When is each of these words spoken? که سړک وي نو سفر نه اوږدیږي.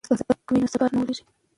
که 0.07 0.13
سړک 0.27 0.47
وي 0.51 0.59
نو 0.61 0.67
سفر 0.73 0.89
نه 0.93 0.97
اوږدیږي. 0.99 1.23